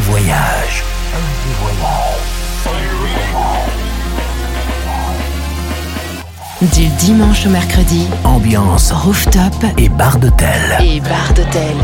Voyage. 0.00 0.82
Du 6.74 6.86
dimanche 6.98 7.46
au 7.46 7.50
mercredi. 7.50 8.06
Ambiance 8.24 8.90
rooftop 8.90 9.54
et 9.78 9.88
bar 9.88 10.18
d'hôtel. 10.18 10.78
Et 10.80 11.00
bar 11.00 11.32
d'hôtel. 11.34 11.76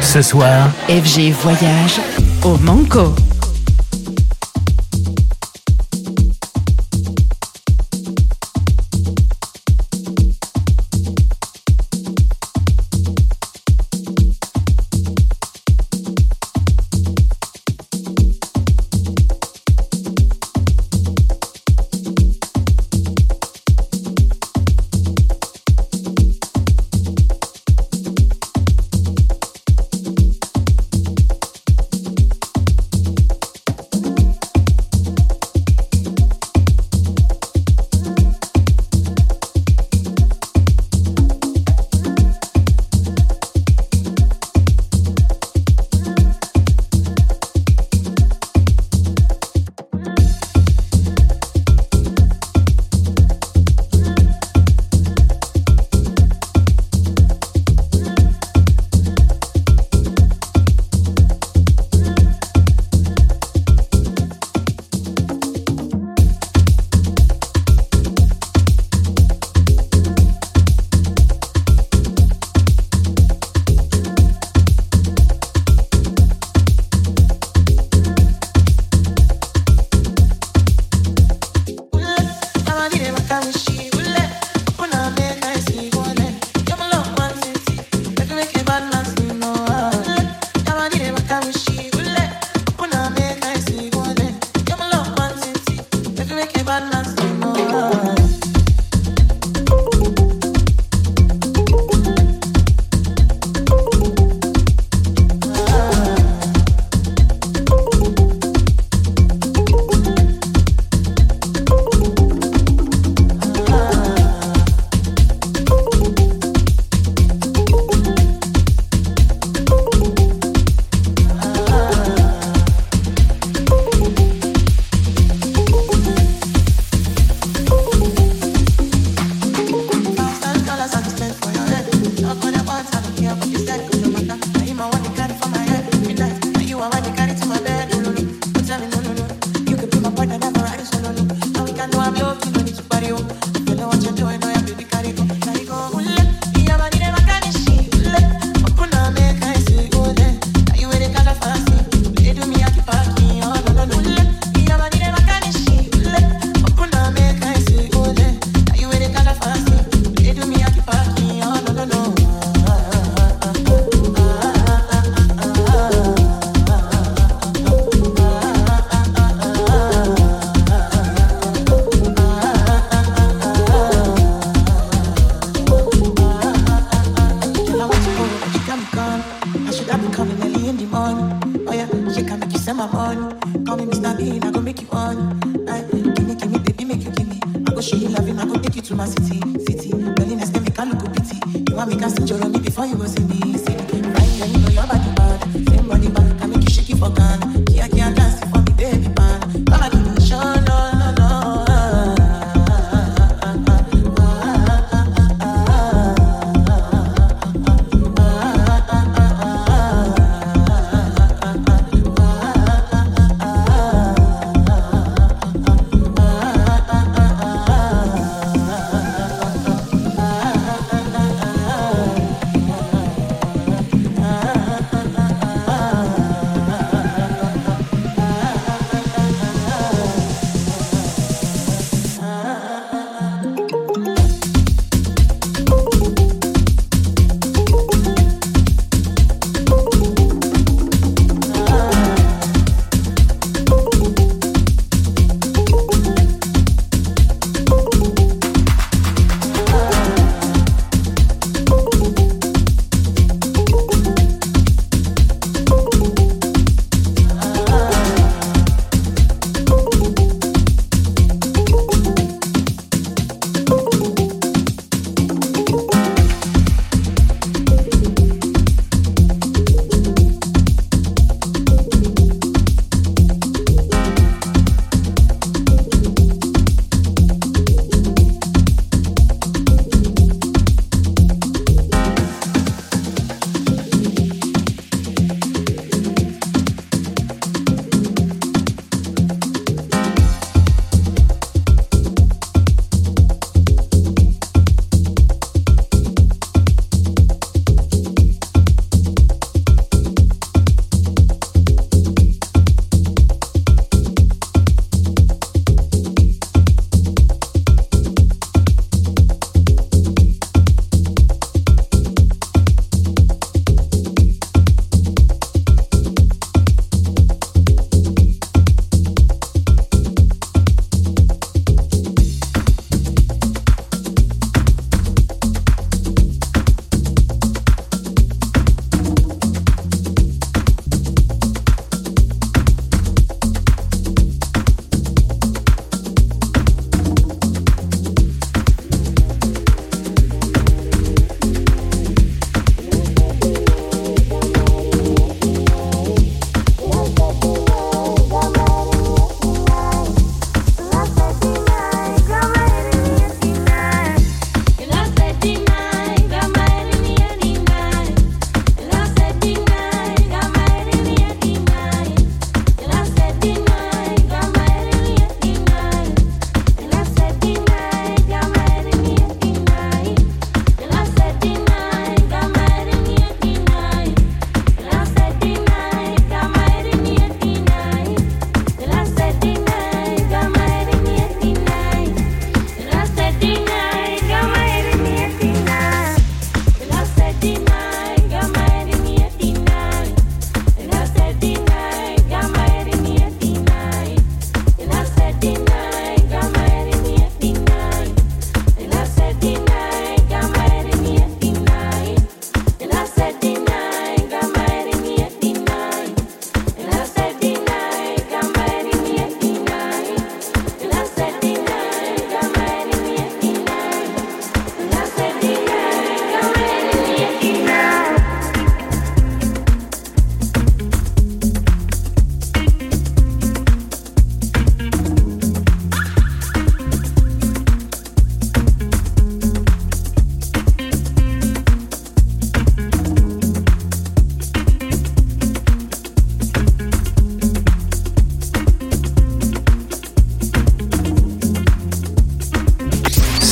Ce 0.00 0.22
soir, 0.22 0.68
FG 0.88 1.32
Voyage 1.32 2.00
au 2.44 2.56
Manco. 2.58 3.14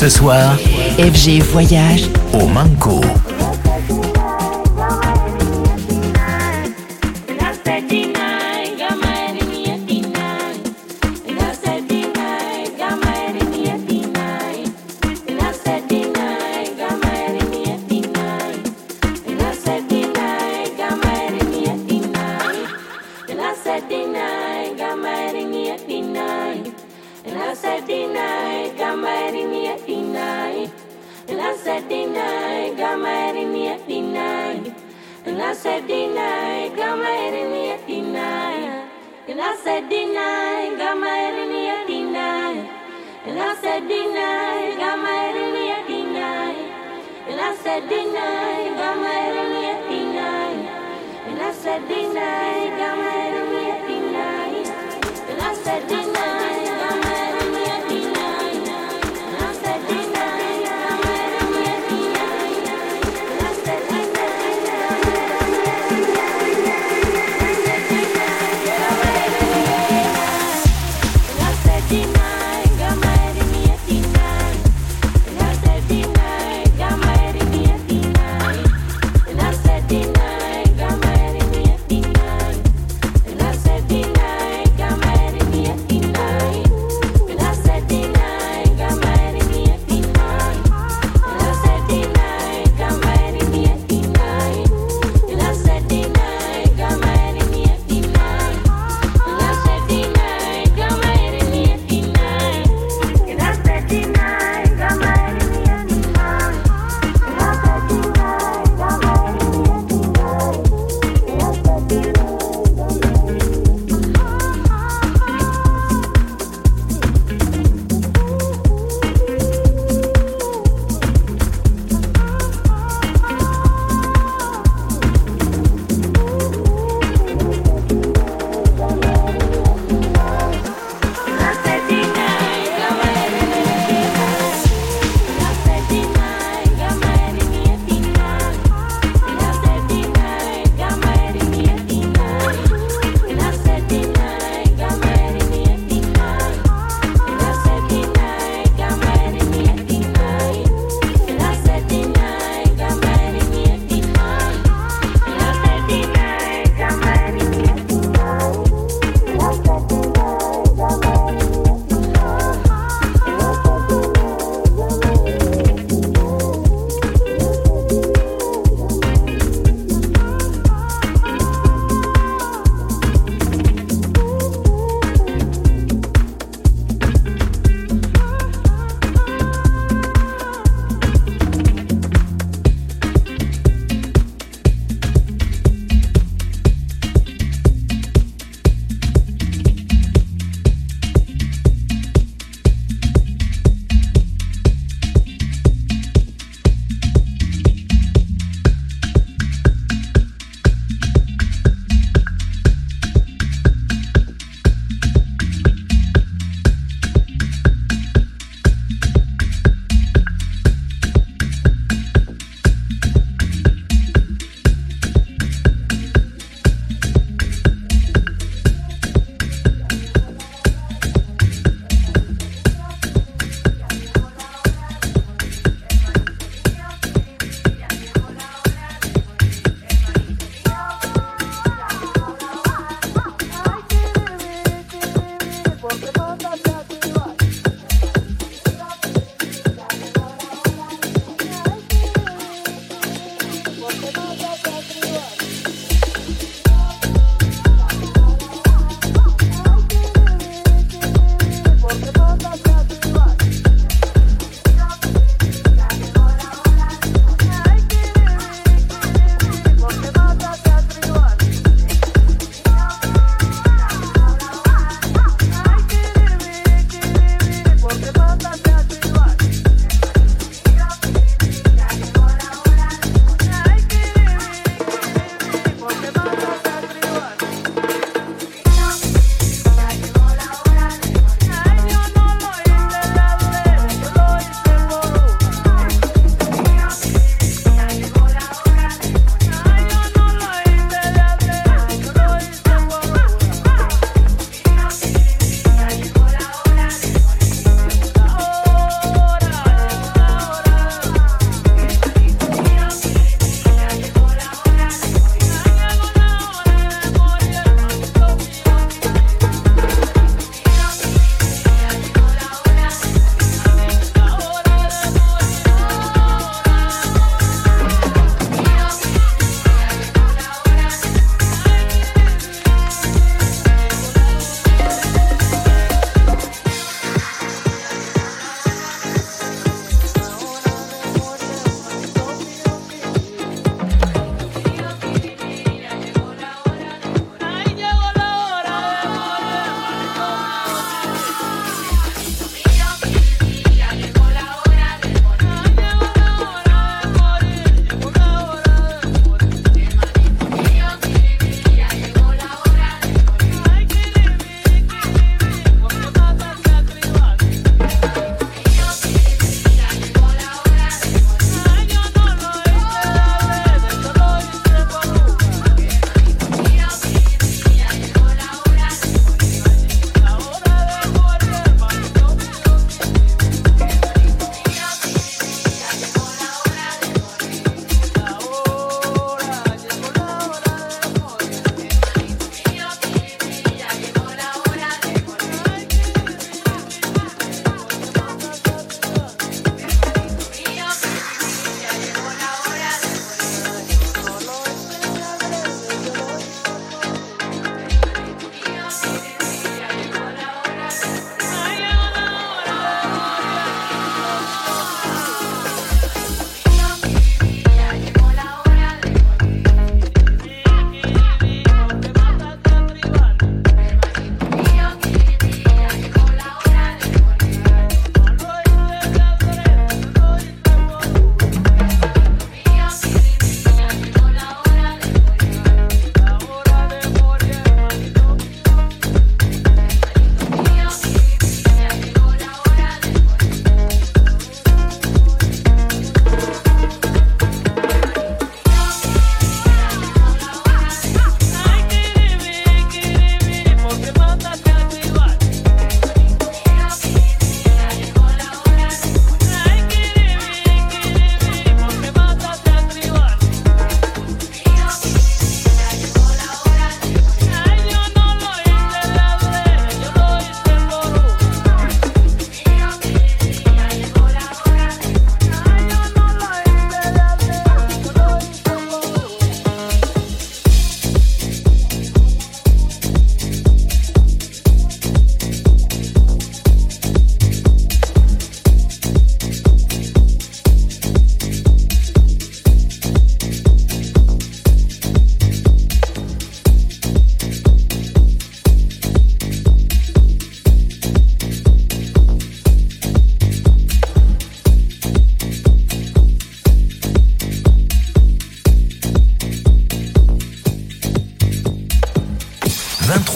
Ce 0.04 0.10
soir, 0.10 0.58
FG 0.98 1.40
Voyage 1.40 2.10
au 2.34 2.46
Manco. 2.46 3.00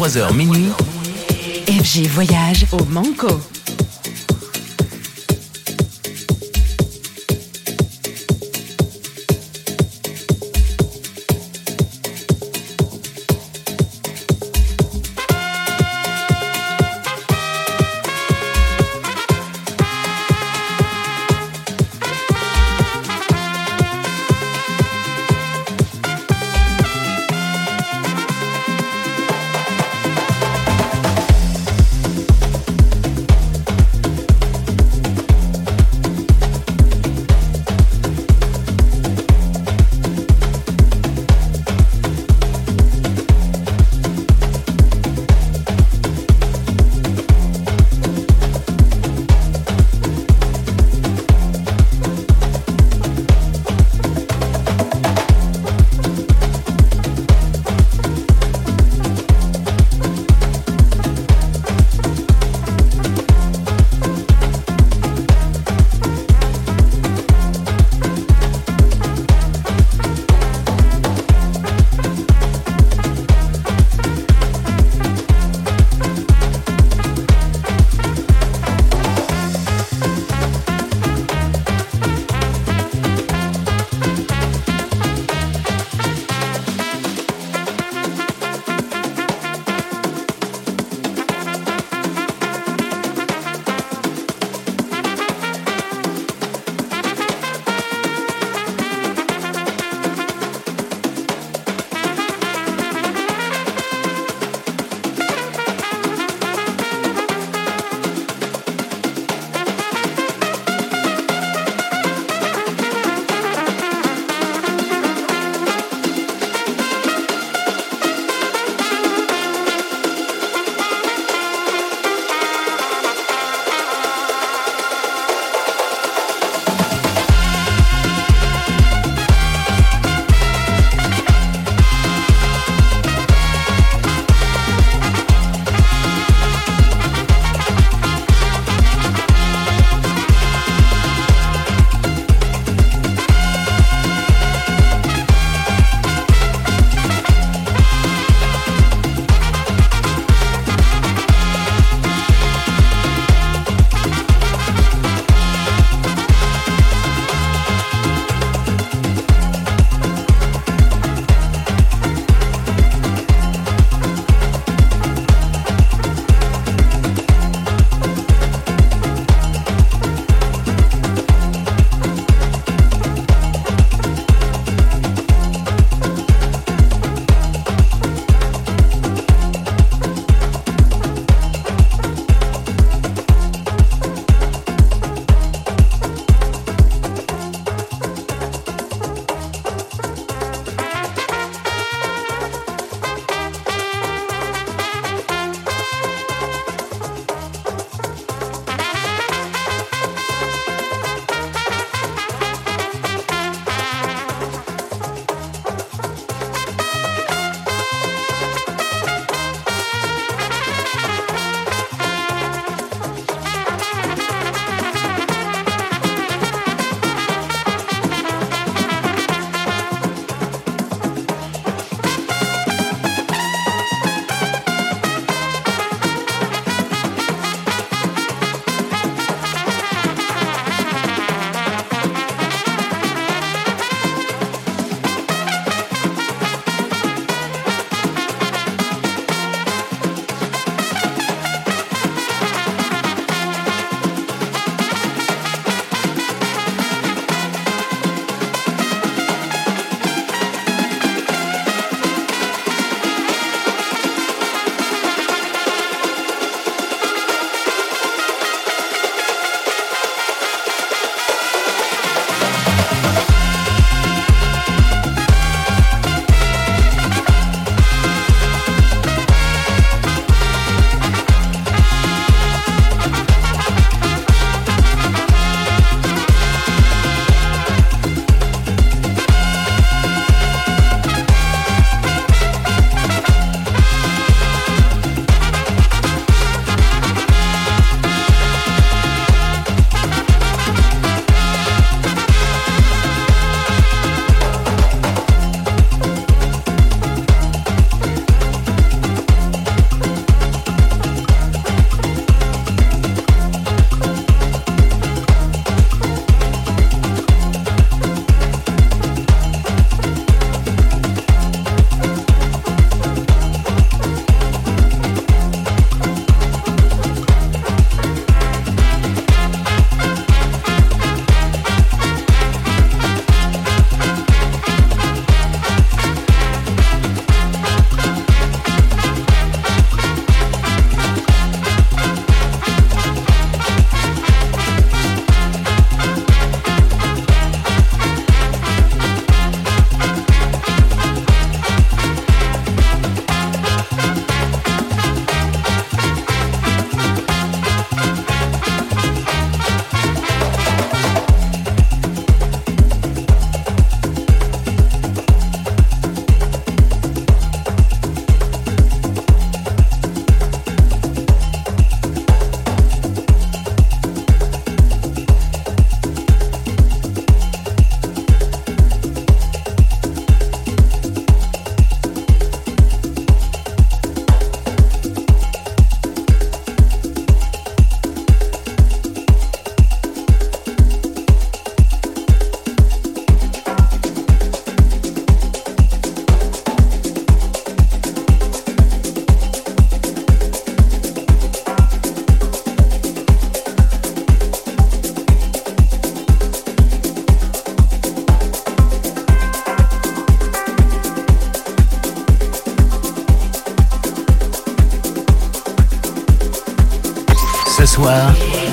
23h 0.08 0.34
minuit, 0.34 0.72
FG 1.68 2.06
Voyage 2.06 2.64
au 2.72 2.82
Manco. 2.90 3.28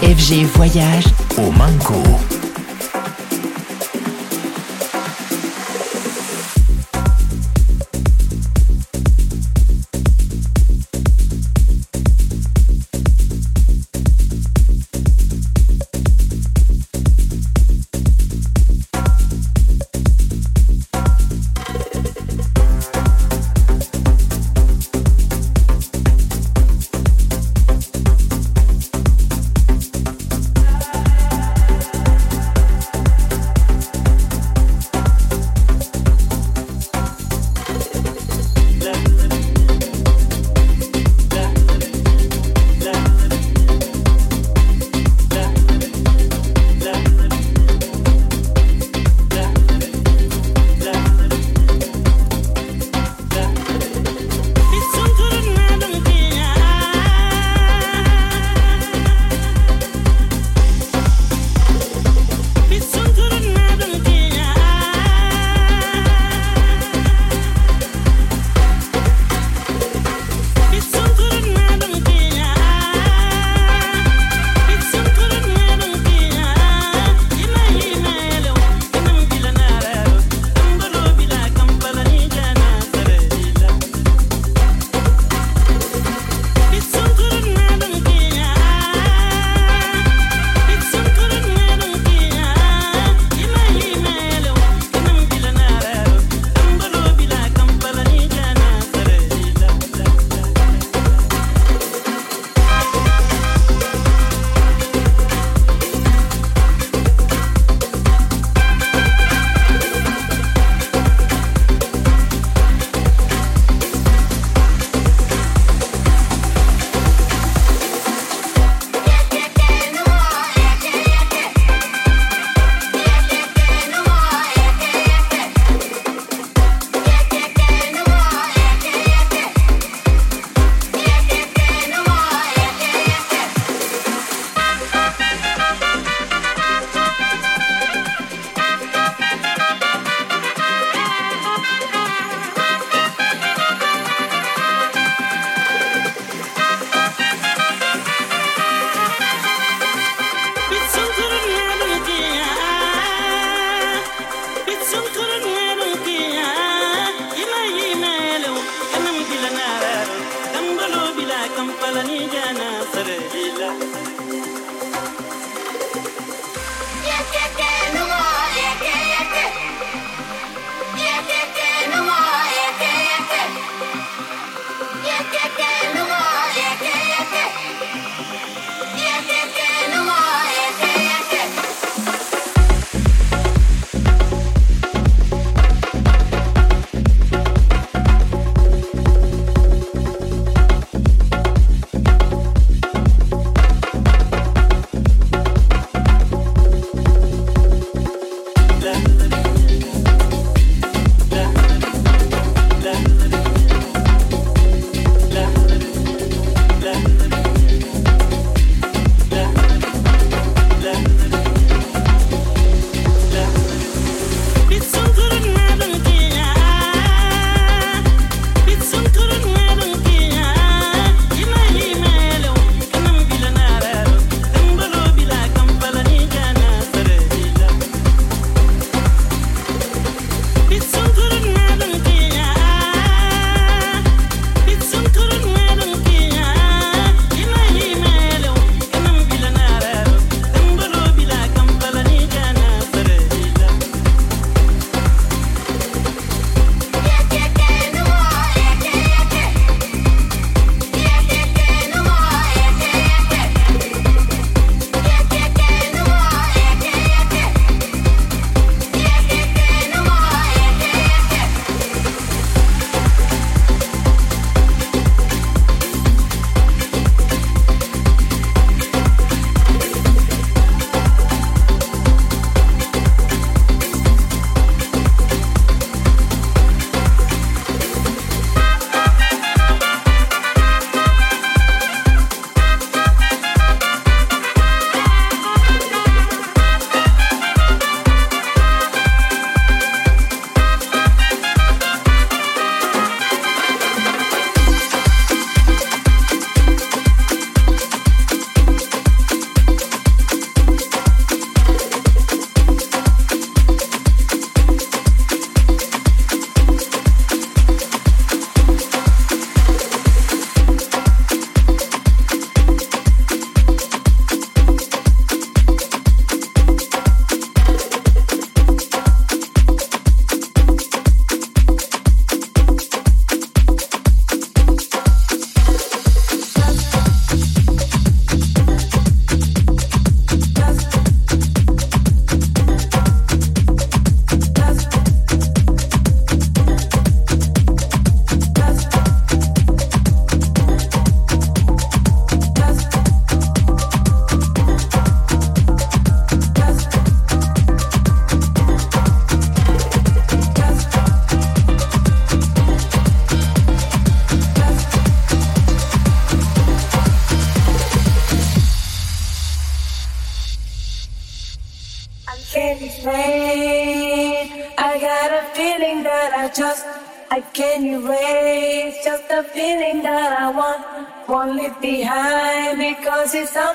FG 0.04 0.46
Voyage 0.56 1.06
au 1.38 1.52
Manco. 1.52 2.35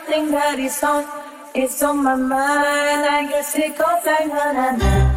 It's 0.09 0.83
on 0.83 1.05
is 1.55 1.83
on 1.83 2.03
my 2.05 2.15
mind. 2.15 3.07
I 3.07 3.27
guess 3.29 3.55
it 3.57 3.77
goes 3.77 4.07
like 4.07 4.29
na 4.29 4.53
na 4.53 4.71
na. 4.77 5.10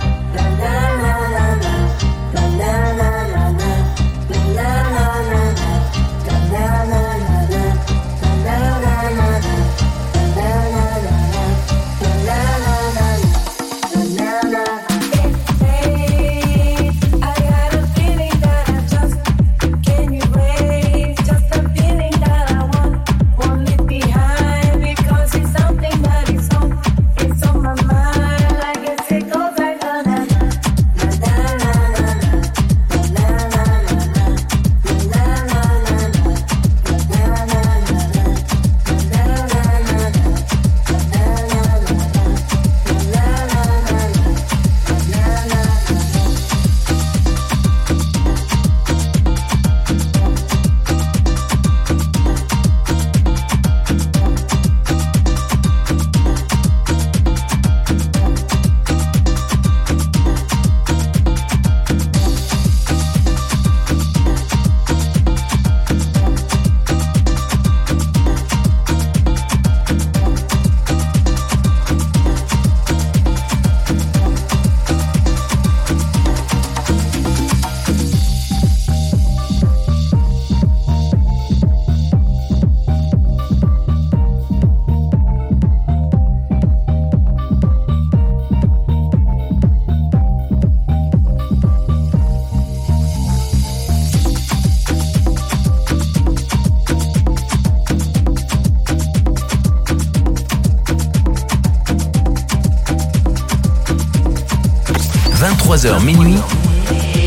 Minuit. 106.00 106.40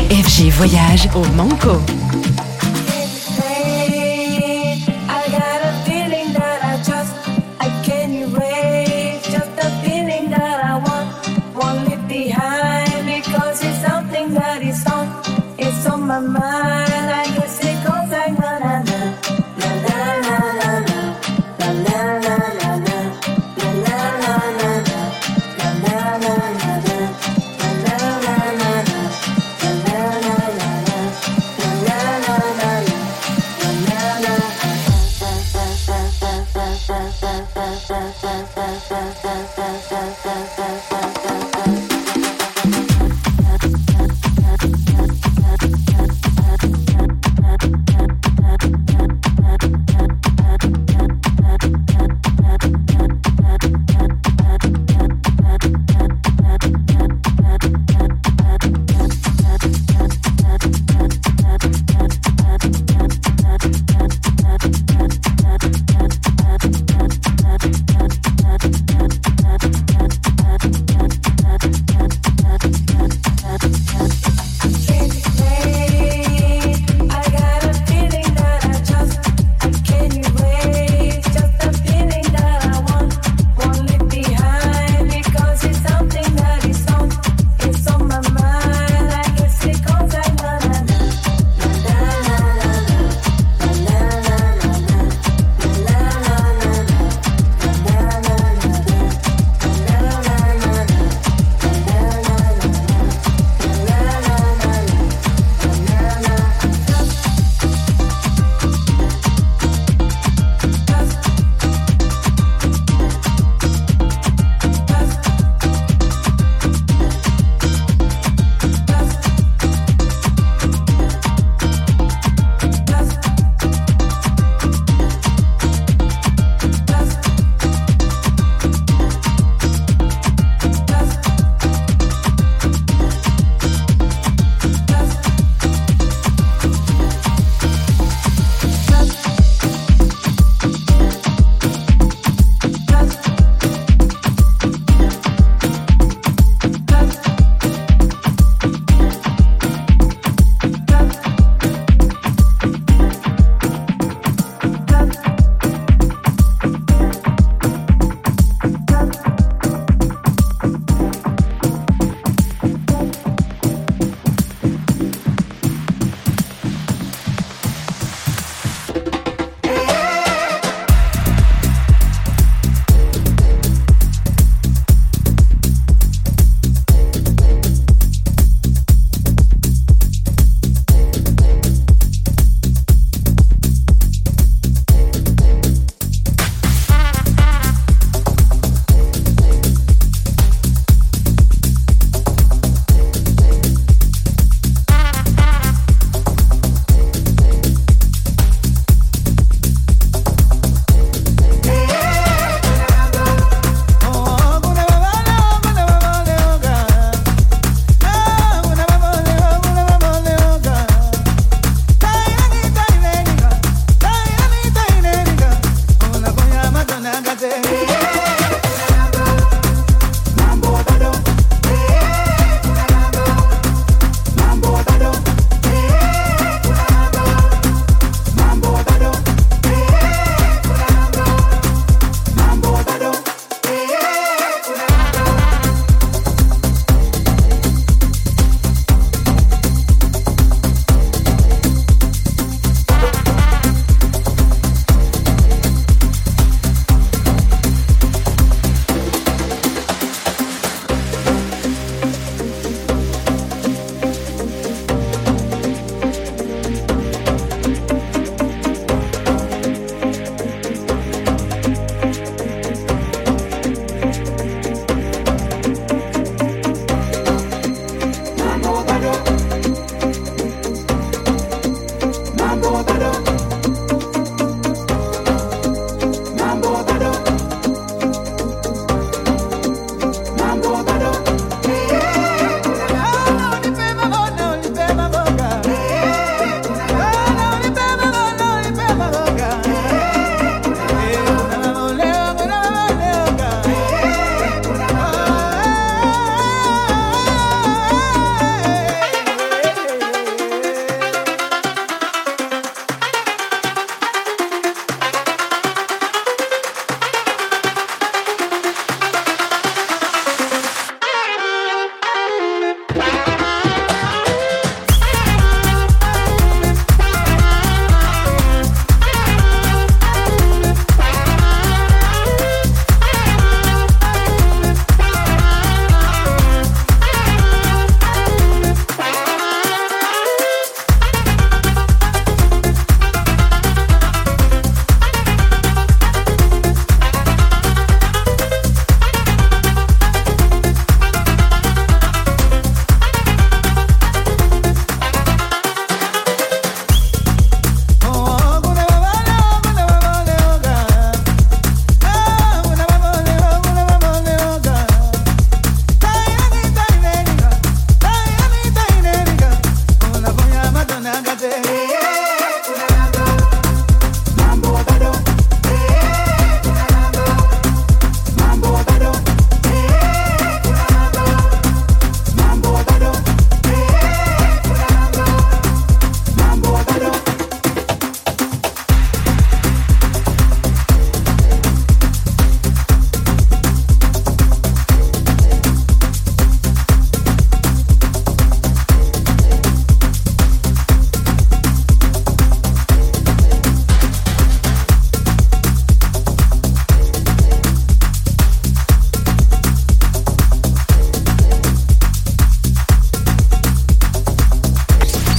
FG 0.09 0.49
Voyage 0.49 1.09
au 1.13 1.23
Manco. 1.35 1.79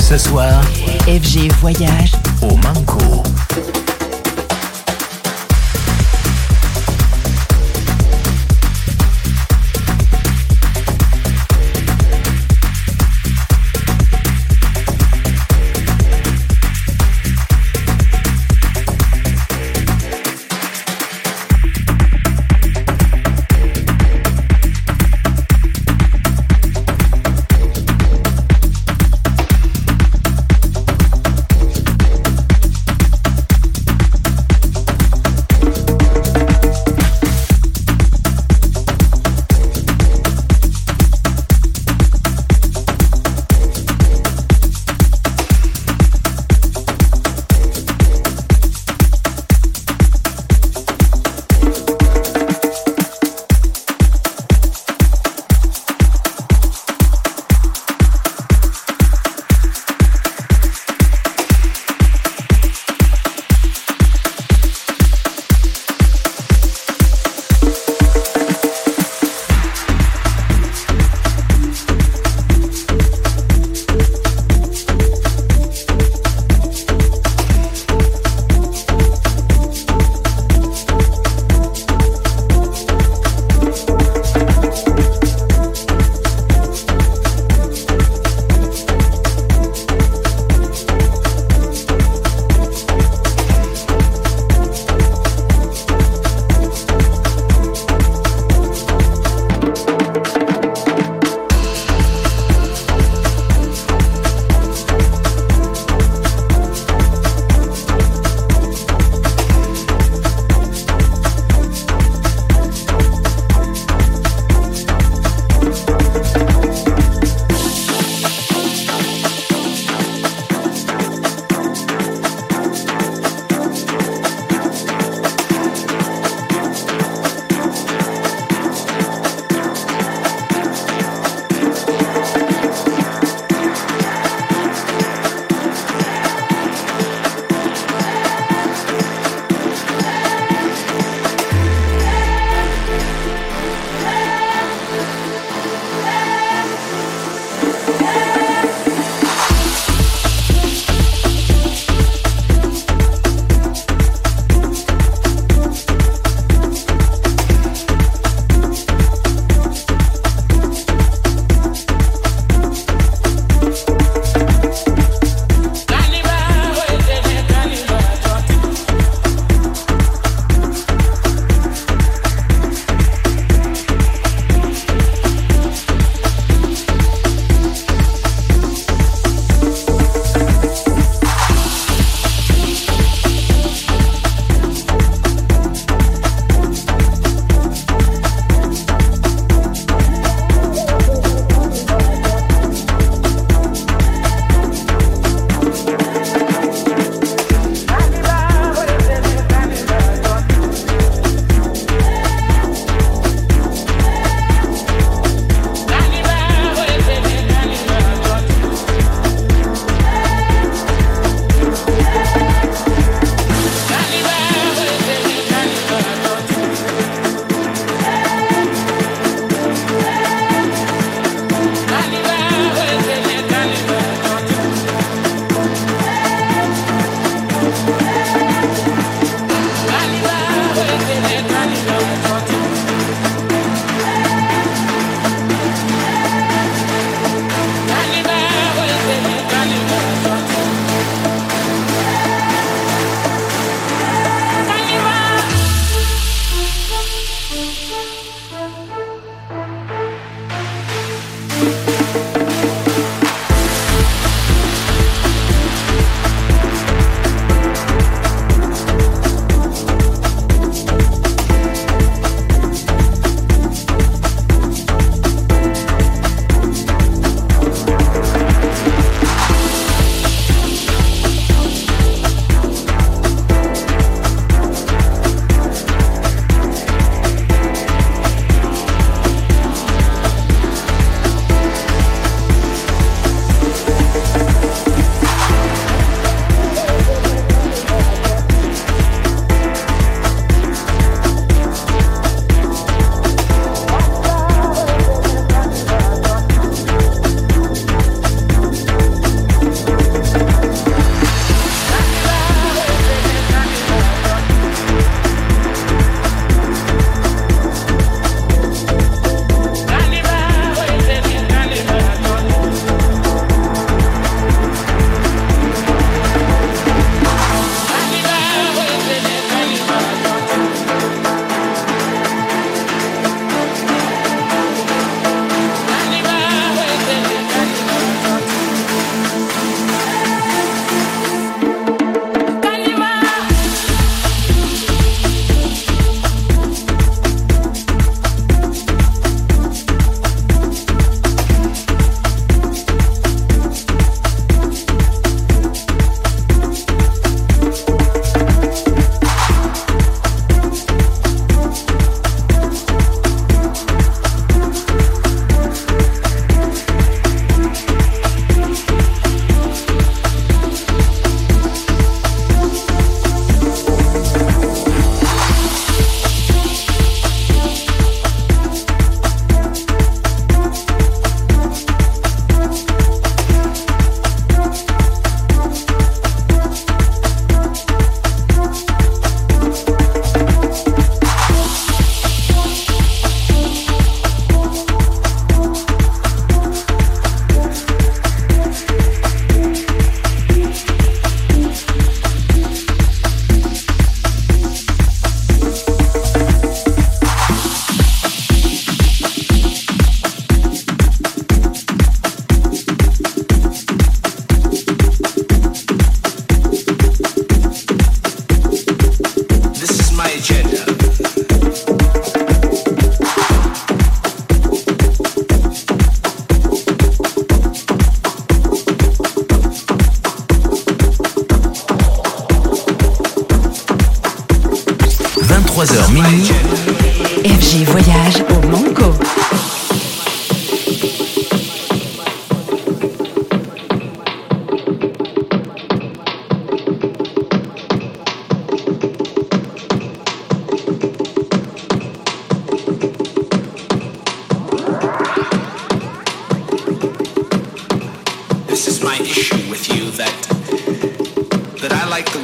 ce 0.09 0.17
soir, 0.17 0.63
FG 1.07 1.53
Voyage 1.61 2.13
au 2.41 2.57
Manco. 2.57 3.23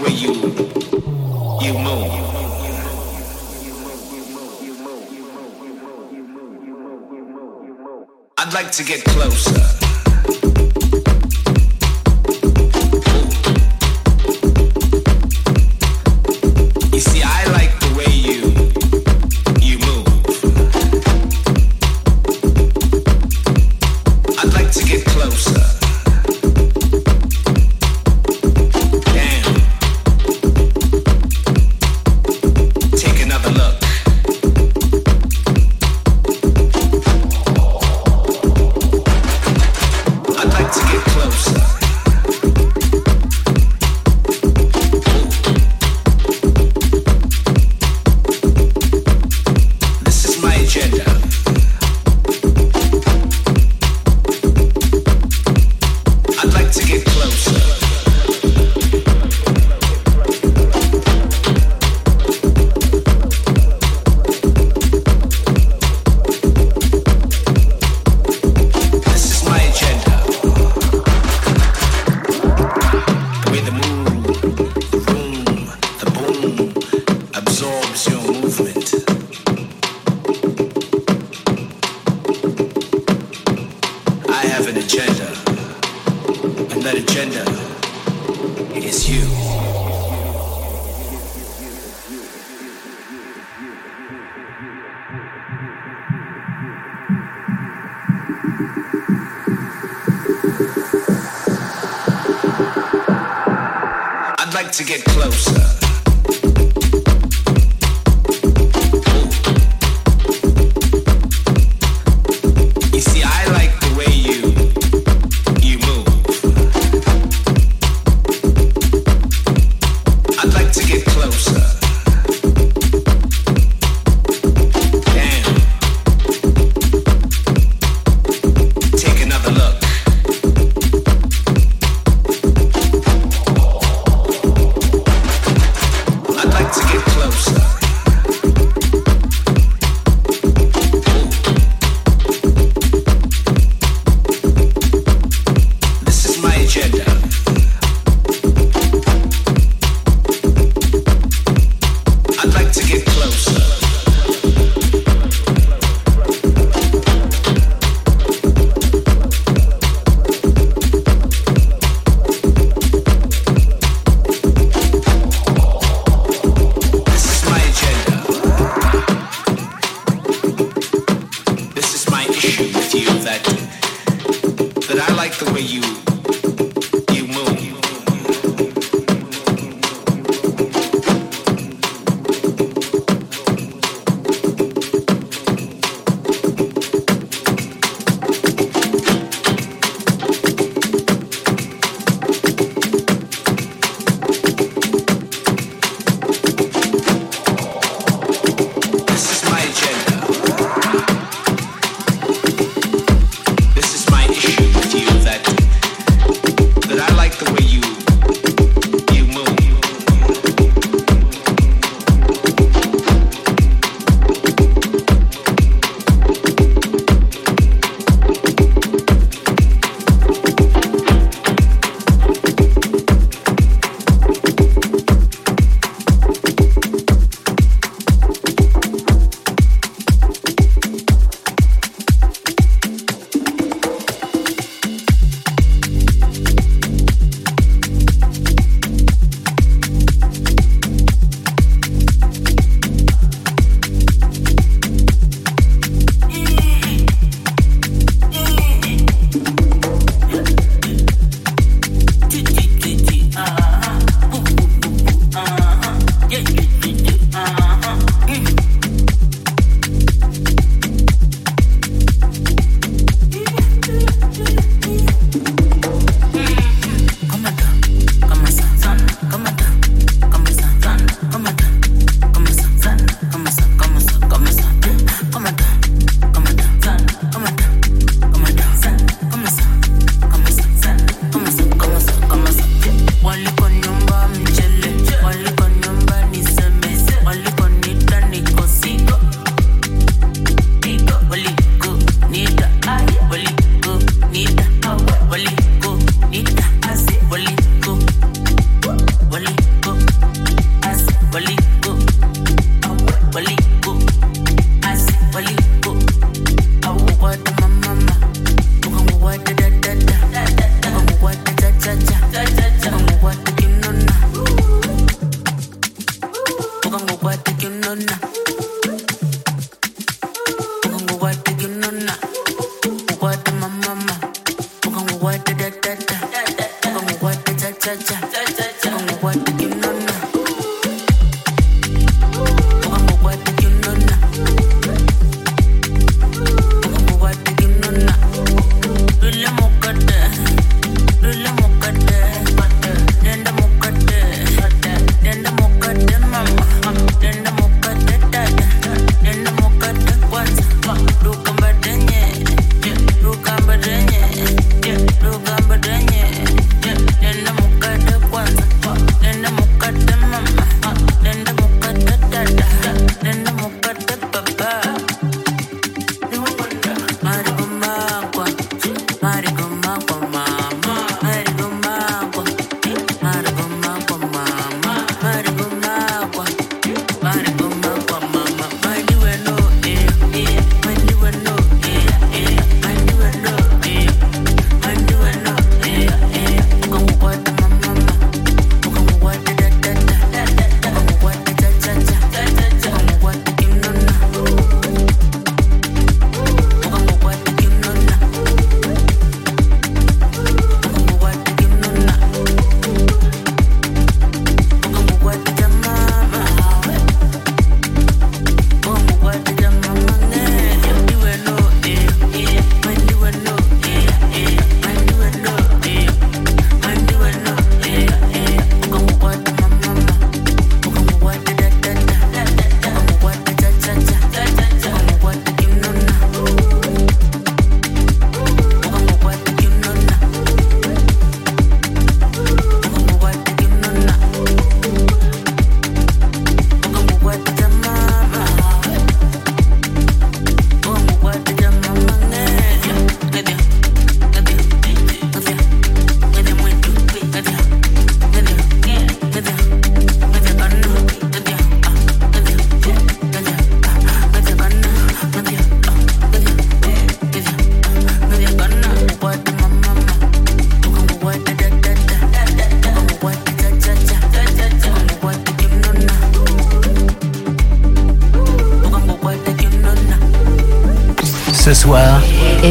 Way 0.04 0.12
you 0.12 0.32
you 1.62 1.72
move. 1.78 2.12
I'd 8.36 8.52
like 8.52 8.70
to 8.72 8.84
get 8.84 9.04
closer. 9.04 9.83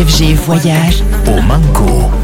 FG 0.06 0.34
Voyage 0.36 1.04
au 1.28 1.41
Manco. 1.41 2.22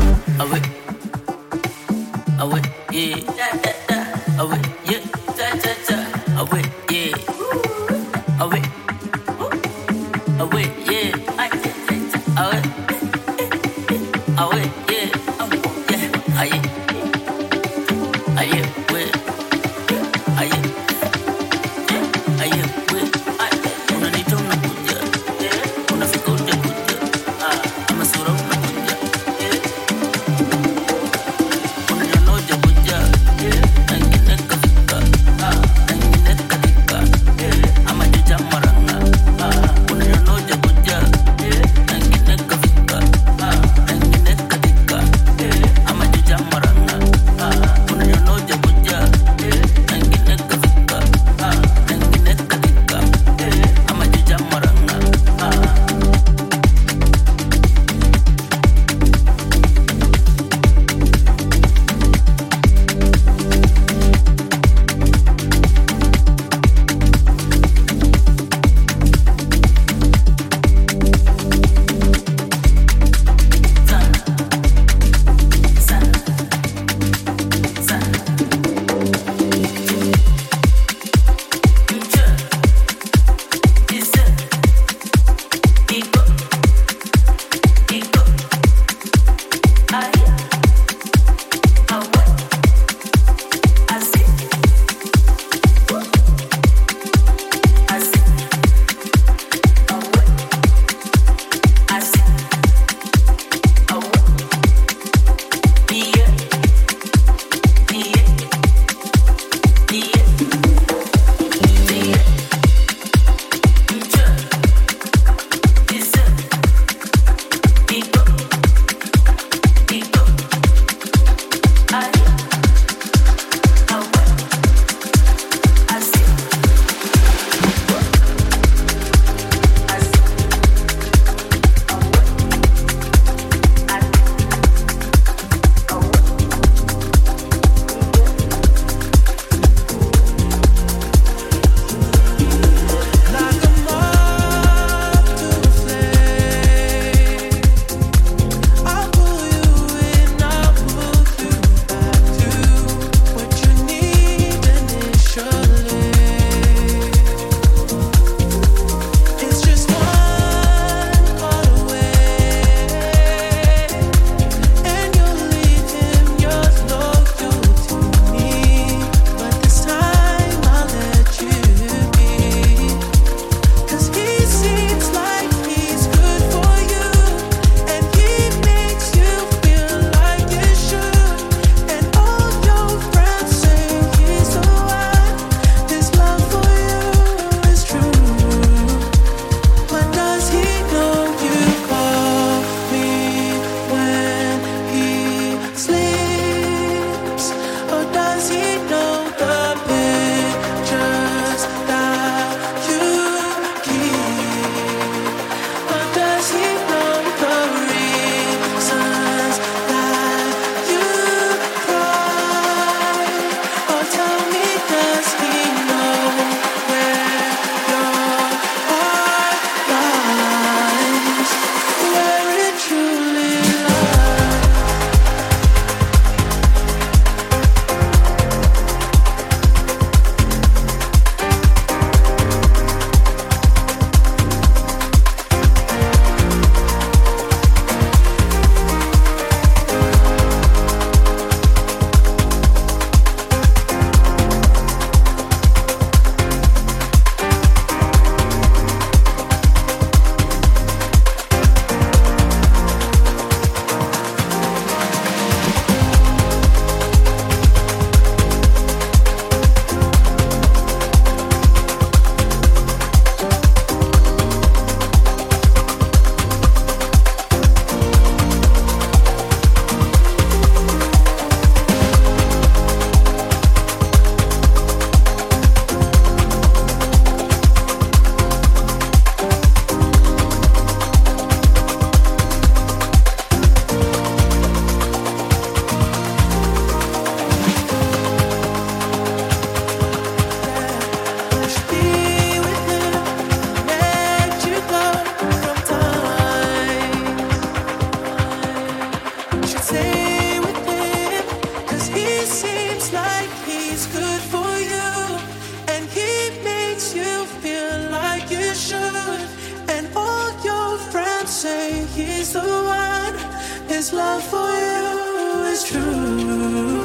His 314.09 314.17
love 314.17 314.43
for 314.43 314.69
you 314.85 315.63
is 315.71 315.83
true. 315.83 317.03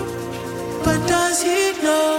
But 0.84 1.07
does 1.07 1.42
he 1.42 1.72
know 1.82 2.13